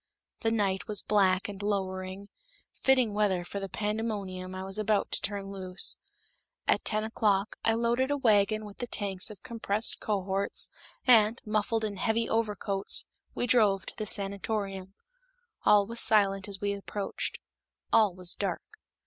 That 0.39 0.53
night 0.53 0.87
was 0.87 1.03
black 1.03 1.47
and 1.47 1.61
lowering, 1.61 2.29
fitting 2.73 3.13
weather 3.13 3.45
for 3.45 3.59
the 3.59 3.69
pandemonium 3.69 4.55
I 4.55 4.63
was 4.63 4.79
about 4.79 5.11
to 5.11 5.21
turn 5.21 5.51
loose. 5.51 5.95
At 6.67 6.83
ten 6.83 7.03
o'clock, 7.03 7.57
I 7.63 7.75
loaded 7.75 8.09
a 8.09 8.17
wagon 8.17 8.65
with 8.65 8.79
the 8.79 8.87
tanks 8.87 9.29
of 9.29 9.43
compressed 9.43 9.99
cohorts, 9.99 10.69
and, 11.05 11.39
muffled 11.45 11.85
in 11.85 11.97
heavy 11.97 12.27
overcoats, 12.27 13.05
we 13.35 13.45
drove 13.45 13.85
to 13.85 13.95
the 13.95 14.07
sanatorium. 14.07 14.95
All 15.65 15.85
was 15.85 15.99
silent 15.99 16.47
as 16.47 16.59
we 16.59 16.73
approached; 16.73 17.37
all 17.93 18.15
was 18.15 18.33
dark. 18.33 18.63